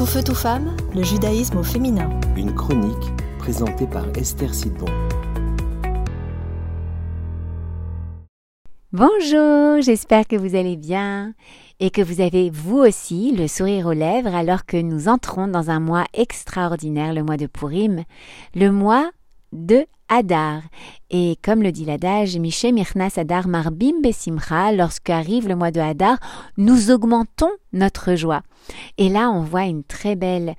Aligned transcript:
Tout 0.00 0.06
feu, 0.06 0.22
tout 0.22 0.34
femme, 0.34 0.74
le 0.94 1.02
judaïsme 1.02 1.58
au 1.58 1.62
féminin. 1.62 2.08
Une 2.34 2.54
chronique 2.54 3.12
présentée 3.38 3.86
par 3.86 4.06
Esther 4.16 4.54
Sidbon. 4.54 4.86
Bonjour, 8.94 9.82
j'espère 9.82 10.26
que 10.26 10.36
vous 10.36 10.54
allez 10.54 10.78
bien 10.78 11.34
et 11.80 11.90
que 11.90 12.00
vous 12.00 12.22
avez 12.22 12.48
vous 12.48 12.78
aussi 12.78 13.32
le 13.36 13.46
sourire 13.46 13.88
aux 13.88 13.92
lèvres 13.92 14.34
alors 14.34 14.64
que 14.64 14.78
nous 14.78 15.06
entrons 15.06 15.48
dans 15.48 15.68
un 15.68 15.80
mois 15.80 16.06
extraordinaire, 16.14 17.12
le 17.12 17.22
mois 17.22 17.36
de 17.36 17.46
Purim, 17.46 18.04
le 18.54 18.72
mois 18.72 19.10
de 19.52 19.86
Hadar. 20.08 20.62
Et 21.10 21.36
comme 21.42 21.62
le 21.62 21.72
dit 21.72 21.84
l'adage, 21.84 22.36
Miché 22.36 22.72
Mirnas 22.72 23.14
Hadar 23.16 23.48
Marbim 23.48 24.00
Besimcha, 24.02 24.72
lorsqu'arrive 24.72 25.48
le 25.48 25.56
mois 25.56 25.70
de 25.70 25.80
Hadar, 25.80 26.18
nous 26.56 26.90
augmentons 26.90 27.50
notre 27.72 28.14
joie. 28.14 28.42
Et 28.98 29.08
là, 29.08 29.30
on 29.30 29.42
voit 29.42 29.64
une 29.64 29.84
très 29.84 30.16
belle 30.16 30.54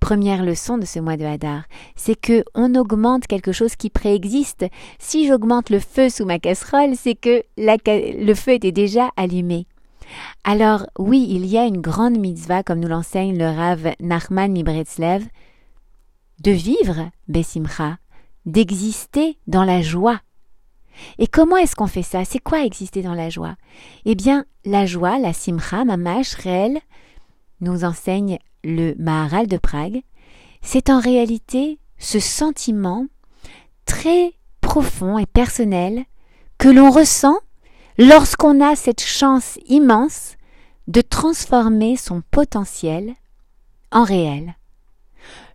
première 0.00 0.44
leçon 0.44 0.78
de 0.78 0.84
ce 0.84 1.00
mois 1.00 1.16
de 1.16 1.24
Hadar, 1.24 1.64
c'est 1.96 2.14
que 2.14 2.44
on 2.54 2.74
augmente 2.74 3.26
quelque 3.26 3.52
chose 3.52 3.76
qui 3.76 3.90
préexiste. 3.90 4.66
Si 4.98 5.26
j'augmente 5.26 5.70
le 5.70 5.80
feu 5.80 6.10
sous 6.10 6.24
ma 6.24 6.38
casserole, 6.38 6.94
c'est 6.96 7.14
que 7.14 7.42
le 7.56 8.34
feu 8.34 8.52
était 8.52 8.72
déjà 8.72 9.10
allumé. 9.16 9.66
Alors 10.44 10.86
oui, 10.98 11.26
il 11.28 11.46
y 11.46 11.58
a 11.58 11.64
une 11.64 11.80
grande 11.80 12.18
mitzvah, 12.18 12.62
comme 12.62 12.80
nous 12.80 12.88
l'enseigne 12.88 13.36
le 13.36 13.46
Rav 13.46 13.94
Nachman 14.00 14.52
Mibretzlev, 14.52 15.24
de 16.42 16.50
vivre 16.52 17.10
Besimcha, 17.28 17.96
d'exister 18.46 19.38
dans 19.46 19.64
la 19.64 19.82
joie. 19.82 20.20
Et 21.18 21.26
comment 21.26 21.56
est-ce 21.56 21.76
qu'on 21.76 21.86
fait 21.86 22.02
ça? 22.02 22.24
C'est 22.24 22.38
quoi 22.38 22.64
exister 22.64 23.02
dans 23.02 23.14
la 23.14 23.28
joie? 23.28 23.56
Eh 24.04 24.14
bien, 24.14 24.46
la 24.64 24.86
joie, 24.86 25.18
la 25.18 25.32
simcha, 25.32 25.84
mamash, 25.84 26.34
réel, 26.34 26.80
nous 27.60 27.84
enseigne 27.84 28.38
le 28.64 28.94
Maharal 28.98 29.46
de 29.46 29.58
Prague, 29.58 30.02
c'est 30.62 30.90
en 30.90 31.00
réalité 31.00 31.78
ce 31.98 32.18
sentiment 32.18 33.06
très 33.84 34.34
profond 34.60 35.18
et 35.18 35.26
personnel 35.26 36.04
que 36.58 36.68
l'on 36.68 36.90
ressent 36.90 37.38
lorsqu'on 37.98 38.60
a 38.60 38.74
cette 38.74 39.02
chance 39.02 39.58
immense 39.66 40.36
de 40.88 41.00
transformer 41.00 41.96
son 41.96 42.22
potentiel 42.30 43.14
en 43.92 44.04
réel. 44.04 44.56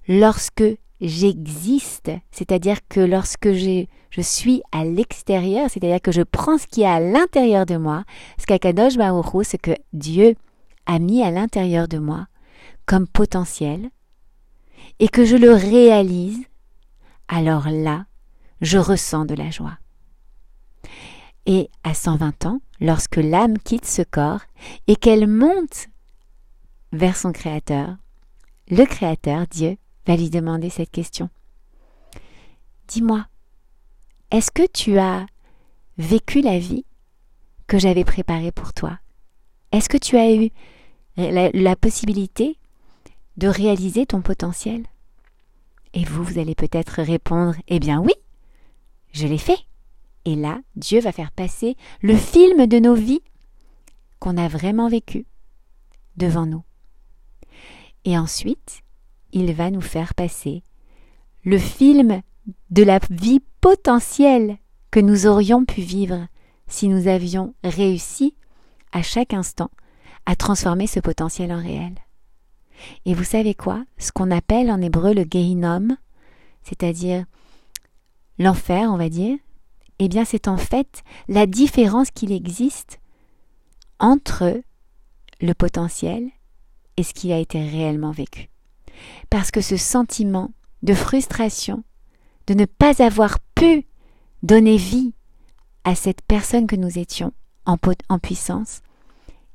Lorsque 0.08 0.64
j'existe, 1.02 2.12
c'est-à-dire 2.32 2.78
que 2.88 3.00
lorsque 3.00 3.52
je, 3.52 3.86
suis 4.20 4.62
à 4.72 4.86
l'extérieur, 4.86 5.70
c'est-à-dire 5.70 6.02
que 6.02 6.12
je 6.12 6.22
prends 6.22 6.58
ce 6.58 6.68
qui 6.68 6.84
est 6.84 6.86
à 6.86 7.00
l'intérieur 7.00 7.66
de 7.66 7.78
moi, 7.78 8.04
ce 8.40 8.46
qu'Akadosh 8.46 8.98
Baruch 8.98 9.46
ce 9.46 9.58
que 9.58 9.72
Dieu 9.94 10.36
a 10.86 11.00
mis 11.00 11.24
à 11.24 11.32
l'intérieur 11.32 11.88
de 11.88 11.98
moi 11.98 12.28
comme 12.86 13.08
potentiel, 13.08 13.90
et 15.00 15.08
que 15.08 15.26
je 15.26 15.36
le 15.36 15.54
réalise, 15.54 16.44
alors 17.28 17.70
là, 17.70 18.06
je 18.62 18.78
ressens 18.78 19.26
de 19.26 19.34
la 19.36 19.50
joie. 19.50 19.78
Et 21.46 21.70
à 21.84 21.94
120 21.94 22.46
ans, 22.46 22.62
lorsque 22.80 23.16
l'âme 23.16 23.58
quitte 23.58 23.86
ce 23.86 24.04
corps 24.04 24.42
et 24.88 24.96
qu'elle 24.96 25.28
monte 25.28 25.88
vers 26.92 27.18
son 27.18 27.32
Créateur, 27.32 27.96
le 28.70 28.86
Créateur, 28.86 29.48
Dieu, 29.48 29.78
va 30.06 30.16
lui 30.16 30.30
demander 30.30 30.70
cette 30.70 30.92
question. 30.92 31.30
Dis-moi, 32.88 33.26
est-ce 34.32 34.52
que 34.52 34.66
tu 34.66 34.98
as 34.98 35.26
vécu 35.98 36.42
la 36.42 36.60
vie 36.60 36.86
que 37.68 37.80
j'avais 37.80 38.04
préparée 38.04 38.52
pour 38.52 38.74
toi? 38.74 39.00
Est-ce 39.72 39.90
que 39.90 39.98
tu 39.98 40.18
as 40.18 40.34
eu 40.34 40.50
la, 41.18 41.76
possibilité 41.76 42.58
de 43.38 43.48
réaliser 43.48 44.06
ton 44.06 44.22
potentiel? 44.22 44.86
Et 45.94 46.04
vous, 46.04 46.24
vous 46.24 46.40
allez 46.40 46.56
peut-être 46.56 47.02
répondre, 47.02 47.56
eh 47.68 47.80
bien 47.80 48.00
oui, 48.00 48.14
je 49.14 49.28
l'ai 49.28 49.38
fait. 49.38 49.60
Et 50.26 50.36
là, 50.36 50.60
Dieu 50.76 51.00
va 51.00 51.11
faire 51.11 51.32
passer 51.32 51.76
le 52.02 52.16
film 52.16 52.67
de 52.67 52.80
nos 52.80 52.95
vies 52.95 53.22
qu'on 54.20 54.38
a 54.38 54.48
vraiment 54.48 54.88
vécu 54.88 55.26
devant 56.16 56.45
nous. 56.45 56.64
Et 58.06 58.17
ensuite, 58.17 58.82
il 59.33 59.53
va 59.53 59.71
nous 59.71 59.81
faire 59.81 60.14
passer. 60.14 60.64
Le 61.43 61.58
film 61.58 62.21
de 62.69 62.83
la 62.83 62.99
vie 63.09 63.42
potentielle 63.61 64.58
que 64.89 64.99
nous 64.99 65.27
aurions 65.27 65.65
pu 65.65 65.81
vivre 65.81 66.27
si 66.67 66.87
nous 66.87 67.08
avions 67.08 67.53
réussi 67.64 68.36
à 68.92 69.02
chaque 69.02 69.33
instant 69.33 69.71
à 70.25 70.36
transformer 70.36 70.87
ce 70.87 70.99
potentiel 70.99 71.52
en 71.52 71.61
réel. 71.61 71.95
Et 73.05 73.14
vous 73.14 73.23
savez 73.23 73.53
quoi? 73.53 73.83
Ce 73.97 74.11
qu'on 74.11 74.31
appelle 74.31 74.71
en 74.71 74.81
hébreu 74.81 75.14
le 75.14 75.25
Gehinom, 75.30 75.98
c'est-à-dire 76.63 77.25
l'enfer, 78.37 78.89
on 78.92 78.98
va 78.98 79.09
dire, 79.09 79.37
eh 79.99 80.08
bien 80.08 80.25
c'est 80.25 80.48
en 80.48 80.58
fait 80.58 81.03
la 81.27 81.45
différence 81.45 82.11
qu'il 82.11 82.31
existe 82.31 82.99
entre 83.99 84.61
le 85.42 85.53
potentiel 85.53 86.30
et 86.98 87.03
ce 87.03 87.13
qui 87.13 87.31
a 87.31 87.37
été 87.37 87.61
réellement 87.61 88.11
vécu 88.11 88.49
parce 89.30 89.52
que 89.52 89.62
ce 89.62 89.78
sentiment 89.78 90.52
de 90.84 90.94
frustration, 90.94 91.84
de 92.48 92.54
ne 92.54 92.66
pas 92.66 93.02
avoir 93.02 93.39
pu 93.56 93.86
donner 94.44 94.78
vie 94.78 95.14
à 95.84 95.95
cette 95.95 96.22
personne 96.22 96.67
que 96.67 96.76
nous 96.76 97.00
étions 97.00 97.34
en, 97.66 97.78
puissance, 98.20 98.82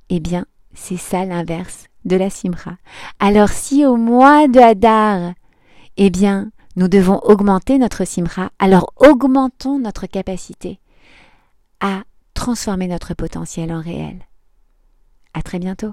eh 0.09 0.21
bien, 0.21 0.47
c'est 0.75 0.97
ça 0.97 1.25
l'inverse 1.25 1.87
de 2.05 2.17
la 2.17 2.31
simra. 2.31 2.77
Alors 3.19 3.49
si 3.49 3.85
au 3.85 3.97
mois 3.97 4.49
de 4.49 4.61
Hadar, 4.61 5.35
eh 5.97 6.11
bien, 6.11 6.51
nous 6.77 6.89
devons 6.89 7.19
augmenter 7.25 7.79
notre 7.79 8.05
simra, 8.05 8.51
alors 8.59 8.93
augmentons 8.97 9.79
notre 9.79 10.07
capacité 10.07 10.79
à 11.81 12.05
transformer 12.35 12.87
notre 12.87 13.15
potentiel 13.15 13.73
en 13.73 13.81
réel. 13.81 14.19
À 15.35 15.43
très 15.43 15.59
bientôt. 15.59 15.93